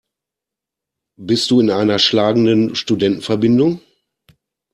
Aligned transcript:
Bist 1.19 1.51
du 1.51 1.59
in 1.59 1.69
einer 1.69 1.99
schlagenden 1.99 2.73
Studentenverbindung? 2.75 3.81